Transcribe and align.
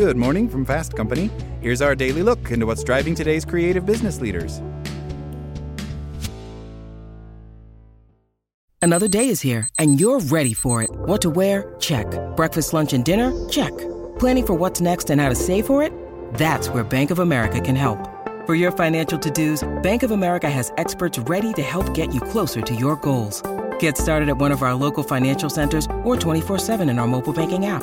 Good 0.00 0.16
morning 0.16 0.48
from 0.48 0.64
Fast 0.64 0.96
Company. 0.96 1.30
Here's 1.60 1.82
our 1.82 1.94
daily 1.94 2.22
look 2.22 2.50
into 2.50 2.64
what's 2.64 2.82
driving 2.82 3.14
today's 3.14 3.44
creative 3.44 3.84
business 3.84 4.18
leaders. 4.18 4.62
Another 8.80 9.08
day 9.08 9.28
is 9.28 9.42
here, 9.42 9.68
and 9.78 10.00
you're 10.00 10.20
ready 10.20 10.54
for 10.54 10.80
it. 10.80 10.88
What 11.04 11.20
to 11.20 11.28
wear? 11.28 11.74
Check. 11.80 12.06
Breakfast, 12.34 12.72
lunch, 12.72 12.94
and 12.94 13.04
dinner? 13.04 13.30
Check. 13.50 13.76
Planning 14.18 14.46
for 14.46 14.54
what's 14.54 14.80
next 14.80 15.10
and 15.10 15.20
how 15.20 15.28
to 15.28 15.34
save 15.34 15.66
for 15.66 15.82
it? 15.82 15.92
That's 16.32 16.70
where 16.70 16.82
Bank 16.82 17.10
of 17.10 17.18
America 17.18 17.60
can 17.60 17.76
help. 17.76 17.98
For 18.46 18.54
your 18.54 18.72
financial 18.72 19.18
to 19.18 19.30
dos, 19.30 19.68
Bank 19.82 20.02
of 20.02 20.12
America 20.12 20.48
has 20.48 20.72
experts 20.78 21.18
ready 21.18 21.52
to 21.52 21.62
help 21.62 21.92
get 21.92 22.14
you 22.14 22.22
closer 22.22 22.62
to 22.62 22.74
your 22.74 22.96
goals. 22.96 23.42
Get 23.80 23.98
started 23.98 24.30
at 24.30 24.38
one 24.38 24.50
of 24.50 24.62
our 24.62 24.72
local 24.72 25.02
financial 25.02 25.50
centers 25.50 25.84
or 26.04 26.16
24-7 26.16 26.88
in 26.88 26.98
our 26.98 27.06
mobile 27.06 27.34
banking 27.34 27.66
app. 27.66 27.82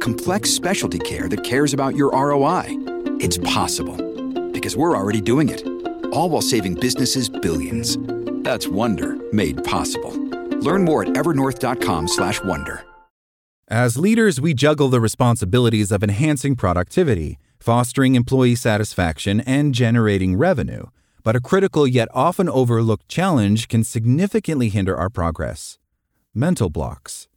complex 0.00 0.50
specialty 0.50 0.98
care 0.98 1.28
that 1.28 1.44
cares 1.44 1.74
about 1.74 1.94
your 1.94 2.10
ROI. 2.12 2.64
It's 3.20 3.38
possible 3.38 3.96
because 4.52 4.76
we're 4.76 4.96
already 4.96 5.20
doing 5.20 5.48
it. 5.48 5.62
All 6.12 6.30
while 6.30 6.42
saving 6.42 6.74
businesses 6.74 7.28
billions. 7.28 7.98
That's 8.42 8.68
Wonder 8.68 9.16
made 9.32 9.62
possible. 9.64 10.12
Learn 10.60 10.84
more 10.84 11.02
at 11.02 11.08
evernorth.com/wonder. 11.08 12.84
As 13.70 13.98
leaders, 13.98 14.40
we 14.40 14.54
juggle 14.54 14.88
the 14.88 15.00
responsibilities 15.00 15.92
of 15.92 16.02
enhancing 16.02 16.56
productivity, 16.56 17.38
fostering 17.60 18.14
employee 18.14 18.54
satisfaction, 18.54 19.40
and 19.40 19.74
generating 19.74 20.36
revenue. 20.36 20.86
But 21.22 21.36
a 21.36 21.40
critical 21.40 21.86
yet 21.86 22.08
often 22.14 22.48
overlooked 22.48 23.08
challenge 23.08 23.68
can 23.68 23.84
significantly 23.84 24.70
hinder 24.70 24.96
our 24.96 25.10
progress 25.10 25.78
mental 26.34 26.70
blocks. 26.70 27.28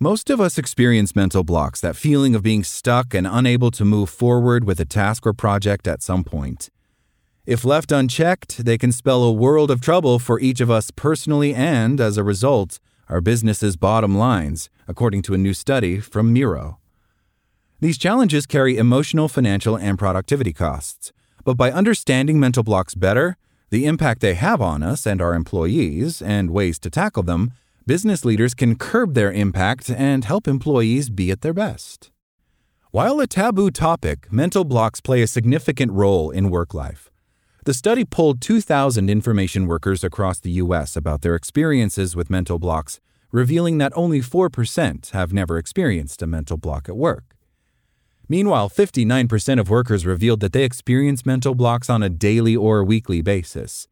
Most 0.00 0.30
of 0.30 0.40
us 0.40 0.58
experience 0.58 1.16
mental 1.16 1.42
blocks, 1.42 1.80
that 1.80 1.96
feeling 1.96 2.36
of 2.36 2.42
being 2.42 2.62
stuck 2.62 3.14
and 3.14 3.26
unable 3.26 3.72
to 3.72 3.84
move 3.84 4.08
forward 4.08 4.62
with 4.62 4.78
a 4.78 4.84
task 4.84 5.26
or 5.26 5.32
project 5.32 5.88
at 5.88 6.04
some 6.04 6.22
point. 6.22 6.70
If 7.46 7.64
left 7.64 7.90
unchecked, 7.90 8.64
they 8.64 8.78
can 8.78 8.92
spell 8.92 9.24
a 9.24 9.32
world 9.32 9.72
of 9.72 9.80
trouble 9.80 10.20
for 10.20 10.38
each 10.38 10.60
of 10.60 10.70
us 10.70 10.92
personally 10.92 11.52
and, 11.52 12.00
as 12.00 12.16
a 12.16 12.22
result, 12.22 12.78
our 13.08 13.20
business's 13.20 13.76
bottom 13.76 14.16
lines, 14.16 14.70
according 14.86 15.22
to 15.22 15.34
a 15.34 15.38
new 15.38 15.52
study 15.52 15.98
from 15.98 16.32
Miro. 16.32 16.78
These 17.80 17.98
challenges 17.98 18.46
carry 18.46 18.76
emotional, 18.76 19.26
financial, 19.26 19.76
and 19.76 19.98
productivity 19.98 20.52
costs. 20.52 21.12
But 21.42 21.56
by 21.56 21.72
understanding 21.72 22.38
mental 22.38 22.62
blocks 22.62 22.94
better, 22.94 23.36
the 23.70 23.84
impact 23.84 24.20
they 24.20 24.34
have 24.34 24.62
on 24.62 24.84
us 24.84 25.06
and 25.06 25.20
our 25.20 25.34
employees, 25.34 26.22
and 26.22 26.50
ways 26.50 26.78
to 26.80 26.90
tackle 26.90 27.24
them, 27.24 27.52
business 27.88 28.22
leaders 28.22 28.52
can 28.52 28.76
curb 28.76 29.14
their 29.14 29.32
impact 29.32 29.88
and 29.88 30.26
help 30.26 30.46
employees 30.46 31.08
be 31.08 31.30
at 31.30 31.40
their 31.40 31.54
best. 31.54 32.10
While 32.90 33.18
a 33.18 33.26
taboo 33.26 33.70
topic, 33.70 34.30
mental 34.30 34.64
blocks 34.64 35.00
play 35.00 35.22
a 35.22 35.26
significant 35.26 35.92
role 35.92 36.30
in 36.30 36.50
work 36.50 36.74
life. 36.74 37.10
The 37.64 37.72
study 37.72 38.04
polled 38.04 38.42
2,000 38.42 39.08
information 39.08 39.66
workers 39.66 40.04
across 40.04 40.38
the 40.38 40.50
U.S. 40.62 40.96
about 40.96 41.22
their 41.22 41.34
experiences 41.34 42.14
with 42.14 42.28
mental 42.28 42.58
blocks, 42.58 43.00
revealing 43.32 43.78
that 43.78 43.94
only 43.96 44.20
4% 44.20 45.10
have 45.12 45.32
never 45.32 45.56
experienced 45.56 46.20
a 46.20 46.26
mental 46.26 46.58
block 46.58 46.90
at 46.90 46.96
work. 46.96 47.36
Meanwhile, 48.28 48.68
59% 48.68 49.58
of 49.58 49.70
workers 49.70 50.04
revealed 50.04 50.40
that 50.40 50.52
they 50.52 50.64
experience 50.64 51.24
mental 51.24 51.54
blocks 51.54 51.88
on 51.88 52.02
a 52.02 52.10
daily 52.10 52.54
or 52.54 52.84
weekly 52.84 53.22
basis. 53.22 53.88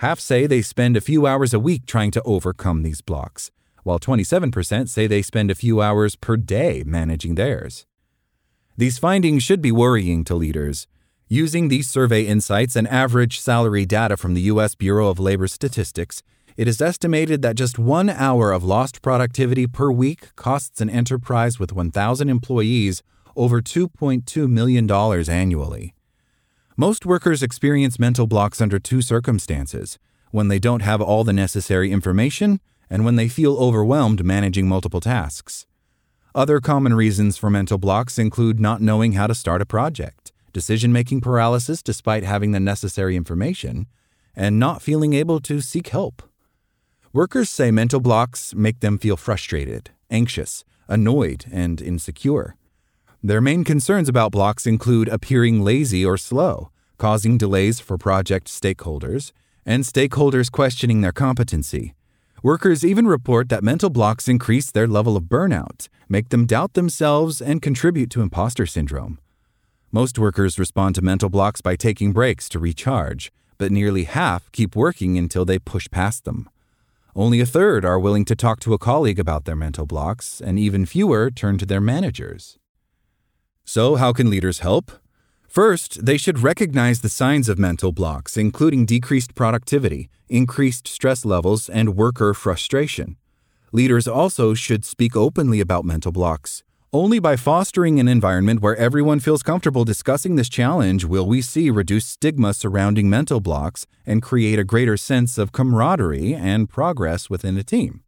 Half 0.00 0.20
say 0.20 0.46
they 0.46 0.62
spend 0.62 0.96
a 0.96 1.00
few 1.00 1.26
hours 1.26 1.52
a 1.52 1.58
week 1.58 1.84
trying 1.84 2.12
to 2.12 2.22
overcome 2.22 2.84
these 2.84 3.00
blocks, 3.00 3.50
while 3.82 3.98
27% 3.98 4.88
say 4.88 5.08
they 5.08 5.22
spend 5.22 5.50
a 5.50 5.56
few 5.56 5.82
hours 5.82 6.14
per 6.14 6.36
day 6.36 6.84
managing 6.86 7.34
theirs. 7.34 7.84
These 8.76 8.98
findings 8.98 9.42
should 9.42 9.60
be 9.60 9.72
worrying 9.72 10.22
to 10.24 10.36
leaders. 10.36 10.86
Using 11.26 11.66
these 11.66 11.90
survey 11.90 12.22
insights 12.22 12.76
and 12.76 12.86
average 12.86 13.40
salary 13.40 13.84
data 13.84 14.16
from 14.16 14.34
the 14.34 14.42
U.S. 14.42 14.76
Bureau 14.76 15.08
of 15.08 15.18
Labor 15.18 15.48
Statistics, 15.48 16.22
it 16.56 16.68
is 16.68 16.80
estimated 16.80 17.42
that 17.42 17.56
just 17.56 17.76
one 17.76 18.08
hour 18.08 18.52
of 18.52 18.62
lost 18.62 19.02
productivity 19.02 19.66
per 19.66 19.90
week 19.90 20.36
costs 20.36 20.80
an 20.80 20.88
enterprise 20.88 21.58
with 21.58 21.72
1,000 21.72 22.28
employees 22.28 23.02
over 23.34 23.60
$2.2 23.60 24.48
million 24.48 24.88
annually. 25.28 25.94
Most 26.80 27.04
workers 27.04 27.42
experience 27.42 27.98
mental 27.98 28.28
blocks 28.28 28.60
under 28.60 28.78
two 28.78 29.02
circumstances 29.02 29.98
when 30.30 30.46
they 30.46 30.60
don't 30.60 30.82
have 30.82 31.02
all 31.02 31.24
the 31.24 31.32
necessary 31.32 31.90
information 31.90 32.60
and 32.88 33.04
when 33.04 33.16
they 33.16 33.26
feel 33.26 33.56
overwhelmed 33.56 34.24
managing 34.24 34.68
multiple 34.68 35.00
tasks. 35.00 35.66
Other 36.36 36.60
common 36.60 36.94
reasons 36.94 37.36
for 37.36 37.50
mental 37.50 37.78
blocks 37.78 38.16
include 38.16 38.60
not 38.60 38.80
knowing 38.80 39.14
how 39.14 39.26
to 39.26 39.34
start 39.34 39.60
a 39.60 39.66
project, 39.66 40.30
decision 40.52 40.92
making 40.92 41.20
paralysis 41.20 41.82
despite 41.82 42.22
having 42.22 42.52
the 42.52 42.60
necessary 42.60 43.16
information, 43.16 43.88
and 44.36 44.60
not 44.60 44.80
feeling 44.80 45.14
able 45.14 45.40
to 45.40 45.60
seek 45.60 45.88
help. 45.88 46.22
Workers 47.12 47.50
say 47.50 47.72
mental 47.72 47.98
blocks 47.98 48.54
make 48.54 48.78
them 48.78 48.98
feel 48.98 49.16
frustrated, 49.16 49.90
anxious, 50.12 50.64
annoyed, 50.86 51.44
and 51.50 51.82
insecure. 51.82 52.54
Their 53.22 53.40
main 53.40 53.64
concerns 53.64 54.08
about 54.08 54.30
blocks 54.30 54.64
include 54.64 55.08
appearing 55.08 55.64
lazy 55.64 56.04
or 56.04 56.16
slow, 56.16 56.70
causing 56.98 57.36
delays 57.36 57.80
for 57.80 57.98
project 57.98 58.46
stakeholders, 58.46 59.32
and 59.66 59.82
stakeholders 59.82 60.52
questioning 60.52 61.00
their 61.00 61.10
competency. 61.12 61.94
Workers 62.44 62.84
even 62.84 63.08
report 63.08 63.48
that 63.48 63.64
mental 63.64 63.90
blocks 63.90 64.28
increase 64.28 64.70
their 64.70 64.86
level 64.86 65.16
of 65.16 65.24
burnout, 65.24 65.88
make 66.08 66.28
them 66.28 66.46
doubt 66.46 66.74
themselves, 66.74 67.42
and 67.42 67.60
contribute 67.60 68.08
to 68.10 68.22
imposter 68.22 68.66
syndrome. 68.66 69.18
Most 69.90 70.16
workers 70.16 70.56
respond 70.56 70.94
to 70.94 71.02
mental 71.02 71.28
blocks 71.28 71.60
by 71.60 71.74
taking 71.74 72.12
breaks 72.12 72.48
to 72.50 72.60
recharge, 72.60 73.32
but 73.58 73.72
nearly 73.72 74.04
half 74.04 74.52
keep 74.52 74.76
working 74.76 75.18
until 75.18 75.44
they 75.44 75.58
push 75.58 75.88
past 75.90 76.24
them. 76.24 76.48
Only 77.16 77.40
a 77.40 77.46
third 77.46 77.84
are 77.84 77.98
willing 77.98 78.24
to 78.26 78.36
talk 78.36 78.60
to 78.60 78.74
a 78.74 78.78
colleague 78.78 79.18
about 79.18 79.44
their 79.44 79.56
mental 79.56 79.86
blocks, 79.86 80.40
and 80.40 80.56
even 80.56 80.86
fewer 80.86 81.32
turn 81.32 81.58
to 81.58 81.66
their 81.66 81.80
managers. 81.80 82.58
So, 83.68 83.96
how 83.96 84.14
can 84.14 84.30
leaders 84.30 84.60
help? 84.60 84.92
First, 85.46 86.06
they 86.06 86.16
should 86.16 86.38
recognize 86.38 87.02
the 87.02 87.10
signs 87.10 87.50
of 87.50 87.58
mental 87.58 87.92
blocks, 87.92 88.38
including 88.38 88.86
decreased 88.86 89.34
productivity, 89.34 90.08
increased 90.30 90.88
stress 90.88 91.22
levels, 91.22 91.68
and 91.68 91.94
worker 91.94 92.32
frustration. 92.32 93.18
Leaders 93.70 94.08
also 94.08 94.54
should 94.54 94.86
speak 94.86 95.14
openly 95.14 95.60
about 95.60 95.84
mental 95.84 96.12
blocks. 96.12 96.62
Only 96.94 97.18
by 97.18 97.36
fostering 97.36 98.00
an 98.00 98.08
environment 98.08 98.62
where 98.62 98.76
everyone 98.76 99.20
feels 99.20 99.42
comfortable 99.42 99.84
discussing 99.84 100.36
this 100.36 100.48
challenge 100.48 101.04
will 101.04 101.26
we 101.26 101.42
see 101.42 101.68
reduced 101.68 102.08
stigma 102.08 102.54
surrounding 102.54 103.10
mental 103.10 103.38
blocks 103.38 103.86
and 104.06 104.22
create 104.22 104.58
a 104.58 104.64
greater 104.64 104.96
sense 104.96 105.36
of 105.36 105.52
camaraderie 105.52 106.34
and 106.34 106.70
progress 106.70 107.28
within 107.28 107.58
a 107.58 107.62
team. 107.62 108.02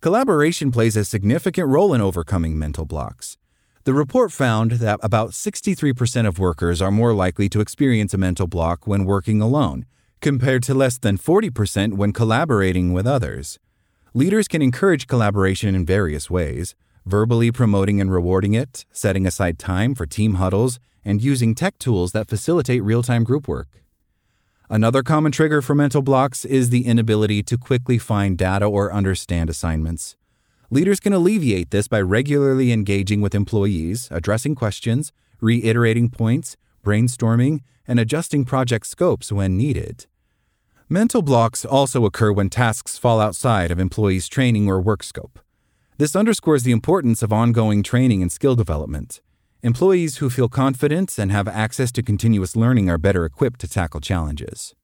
Collaboration 0.00 0.70
plays 0.70 0.96
a 0.96 1.04
significant 1.04 1.66
role 1.66 1.92
in 1.92 2.00
overcoming 2.00 2.56
mental 2.56 2.84
blocks. 2.84 3.38
The 3.84 3.94
report 3.94 4.30
found 4.30 4.72
that 4.72 5.00
about 5.02 5.30
63% 5.30 6.28
of 6.28 6.38
workers 6.38 6.80
are 6.80 6.92
more 6.92 7.12
likely 7.12 7.48
to 7.48 7.60
experience 7.60 8.14
a 8.14 8.18
mental 8.18 8.46
block 8.46 8.86
when 8.86 9.04
working 9.04 9.42
alone, 9.42 9.86
compared 10.20 10.62
to 10.64 10.74
less 10.74 10.98
than 10.98 11.18
40% 11.18 11.94
when 11.94 12.12
collaborating 12.12 12.92
with 12.92 13.08
others. 13.08 13.58
Leaders 14.14 14.46
can 14.46 14.62
encourage 14.62 15.08
collaboration 15.08 15.74
in 15.74 15.84
various 15.84 16.30
ways 16.30 16.76
verbally 17.04 17.50
promoting 17.50 18.00
and 18.00 18.12
rewarding 18.12 18.54
it, 18.54 18.84
setting 18.92 19.26
aside 19.26 19.58
time 19.58 19.92
for 19.92 20.06
team 20.06 20.34
huddles, 20.34 20.78
and 21.04 21.20
using 21.20 21.52
tech 21.52 21.76
tools 21.80 22.12
that 22.12 22.28
facilitate 22.28 22.84
real 22.84 23.02
time 23.02 23.24
group 23.24 23.48
work. 23.48 23.82
Another 24.70 25.02
common 25.02 25.32
trigger 25.32 25.60
for 25.60 25.74
mental 25.74 26.02
blocks 26.02 26.44
is 26.44 26.70
the 26.70 26.86
inability 26.86 27.42
to 27.42 27.58
quickly 27.58 27.98
find 27.98 28.38
data 28.38 28.64
or 28.64 28.92
understand 28.92 29.50
assignments. 29.50 30.16
Leaders 30.72 31.00
can 31.00 31.12
alleviate 31.12 31.70
this 31.70 31.86
by 31.86 32.00
regularly 32.00 32.72
engaging 32.72 33.20
with 33.20 33.34
employees, 33.34 34.08
addressing 34.10 34.54
questions, 34.54 35.12
reiterating 35.38 36.08
points, 36.08 36.56
brainstorming, 36.82 37.60
and 37.86 38.00
adjusting 38.00 38.46
project 38.46 38.86
scopes 38.86 39.30
when 39.30 39.58
needed. 39.58 40.06
Mental 40.88 41.20
blocks 41.20 41.66
also 41.66 42.06
occur 42.06 42.32
when 42.32 42.48
tasks 42.48 42.96
fall 42.96 43.20
outside 43.20 43.70
of 43.70 43.78
employees' 43.78 44.30
training 44.30 44.66
or 44.66 44.80
work 44.80 45.02
scope. 45.02 45.38
This 45.98 46.16
underscores 46.16 46.62
the 46.62 46.72
importance 46.72 47.22
of 47.22 47.34
ongoing 47.34 47.82
training 47.82 48.22
and 48.22 48.32
skill 48.32 48.56
development. 48.56 49.20
Employees 49.62 50.16
who 50.16 50.30
feel 50.30 50.48
confident 50.48 51.18
and 51.18 51.30
have 51.30 51.48
access 51.48 51.92
to 51.92 52.02
continuous 52.02 52.56
learning 52.56 52.88
are 52.88 52.96
better 52.96 53.26
equipped 53.26 53.60
to 53.60 53.68
tackle 53.68 54.00
challenges. 54.00 54.74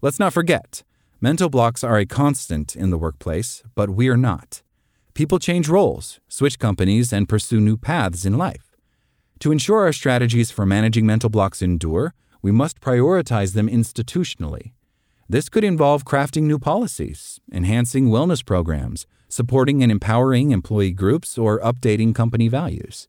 Let's 0.00 0.18
not 0.18 0.32
forget, 0.32 0.82
mental 1.20 1.50
blocks 1.50 1.84
are 1.84 1.98
a 1.98 2.06
constant 2.06 2.74
in 2.74 2.88
the 2.88 2.96
workplace, 2.96 3.62
but 3.74 3.90
we 3.90 4.08
are 4.08 4.16
not. 4.16 4.62
People 5.20 5.38
change 5.38 5.68
roles, 5.68 6.18
switch 6.28 6.58
companies, 6.58 7.12
and 7.12 7.28
pursue 7.28 7.60
new 7.60 7.76
paths 7.76 8.24
in 8.24 8.38
life. 8.38 8.74
To 9.40 9.52
ensure 9.52 9.80
our 9.80 9.92
strategies 9.92 10.50
for 10.50 10.64
managing 10.64 11.04
mental 11.04 11.28
blocks 11.28 11.60
endure, 11.60 12.14
we 12.40 12.50
must 12.50 12.80
prioritize 12.80 13.52
them 13.52 13.68
institutionally. 13.68 14.72
This 15.28 15.50
could 15.50 15.62
involve 15.62 16.06
crafting 16.06 16.44
new 16.44 16.58
policies, 16.58 17.38
enhancing 17.52 18.08
wellness 18.08 18.42
programs, 18.42 19.06
supporting 19.28 19.82
and 19.82 19.92
empowering 19.92 20.52
employee 20.52 20.92
groups, 20.92 21.36
or 21.36 21.60
updating 21.60 22.14
company 22.14 22.48
values. 22.48 23.06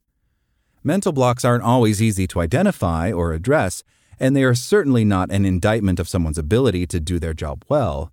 Mental 0.83 1.13
blocks 1.13 1.45
aren't 1.45 1.63
always 1.63 2.01
easy 2.01 2.27
to 2.27 2.41
identify 2.41 3.09
or 3.09 3.31
address, 3.31 3.83
and 4.19 4.35
they 4.35 4.43
are 4.43 4.53
certainly 4.53 5.05
not 5.05 5.31
an 5.31 5.45
indictment 5.45 5.97
of 5.97 6.09
someone's 6.09 6.37
ability 6.37 6.85
to 6.87 6.99
do 6.99 7.19
their 7.19 7.33
job 7.33 7.63
well. 7.69 8.11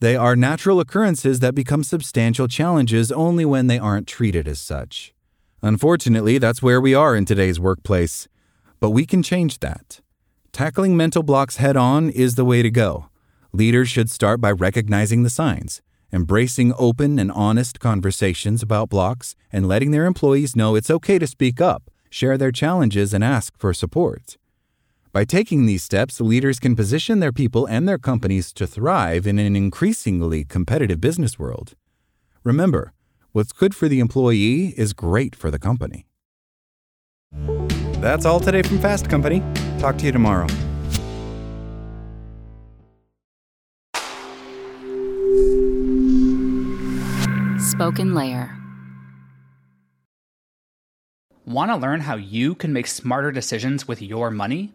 They 0.00 0.16
are 0.16 0.36
natural 0.36 0.80
occurrences 0.80 1.40
that 1.40 1.54
become 1.54 1.82
substantial 1.82 2.48
challenges 2.48 3.10
only 3.10 3.44
when 3.44 3.66
they 3.66 3.78
aren't 3.78 4.06
treated 4.06 4.46
as 4.46 4.60
such. 4.60 5.12
Unfortunately, 5.62 6.38
that's 6.38 6.62
where 6.62 6.80
we 6.80 6.94
are 6.94 7.16
in 7.16 7.24
today's 7.24 7.58
workplace. 7.58 8.28
But 8.80 8.90
we 8.90 9.06
can 9.06 9.22
change 9.22 9.58
that. 9.60 10.00
Tackling 10.52 10.96
mental 10.96 11.22
blocks 11.22 11.56
head 11.56 11.76
on 11.76 12.10
is 12.10 12.36
the 12.36 12.44
way 12.44 12.62
to 12.62 12.70
go. 12.70 13.08
Leaders 13.52 13.88
should 13.88 14.10
start 14.10 14.40
by 14.40 14.52
recognizing 14.52 15.24
the 15.24 15.30
signs, 15.30 15.82
embracing 16.12 16.72
open 16.78 17.18
and 17.18 17.32
honest 17.32 17.80
conversations 17.80 18.62
about 18.62 18.90
blocks, 18.90 19.34
and 19.52 19.66
letting 19.66 19.90
their 19.90 20.06
employees 20.06 20.54
know 20.54 20.76
it's 20.76 20.90
okay 20.90 21.18
to 21.18 21.26
speak 21.26 21.60
up 21.60 21.90
share 22.10 22.38
their 22.38 22.52
challenges, 22.52 23.12
and 23.12 23.22
ask 23.22 23.56
for 23.58 23.74
support. 23.74 24.36
By 25.10 25.24
taking 25.24 25.64
these 25.64 25.82
steps, 25.82 26.20
leaders 26.20 26.58
can 26.58 26.76
position 26.76 27.20
their 27.20 27.32
people 27.32 27.64
and 27.64 27.88
their 27.88 27.96
companies 27.96 28.52
to 28.52 28.66
thrive 28.66 29.26
in 29.26 29.38
an 29.38 29.56
increasingly 29.56 30.44
competitive 30.44 31.00
business 31.00 31.38
world. 31.38 31.72
Remember, 32.44 32.92
what's 33.32 33.52
good 33.52 33.74
for 33.74 33.88
the 33.88 34.00
employee 34.00 34.74
is 34.76 34.92
great 34.92 35.34
for 35.34 35.50
the 35.50 35.58
company. 35.58 36.06
That's 38.02 38.26
all 38.26 38.38
today 38.38 38.62
from 38.62 38.80
Fast 38.80 39.08
Company. 39.08 39.42
Talk 39.78 39.96
to 39.98 40.04
you 40.04 40.12
tomorrow. 40.12 40.46
Spoken 47.58 48.14
Layer. 48.14 48.54
Want 51.46 51.70
to 51.70 51.76
learn 51.76 52.00
how 52.00 52.16
you 52.16 52.54
can 52.54 52.74
make 52.74 52.86
smarter 52.86 53.32
decisions 53.32 53.88
with 53.88 54.02
your 54.02 54.30
money? 54.30 54.74